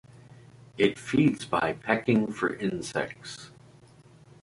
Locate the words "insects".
2.55-3.51